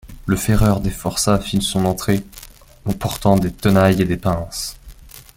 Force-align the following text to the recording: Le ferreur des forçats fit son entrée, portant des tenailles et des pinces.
Le 0.25 0.35
ferreur 0.35 0.79
des 0.79 0.89
forçats 0.89 1.37
fit 1.39 1.61
son 1.61 1.85
entrée, 1.85 2.23
portant 2.97 3.37
des 3.37 3.51
tenailles 3.53 4.01
et 4.01 4.05
des 4.05 4.17
pinces. 4.17 4.77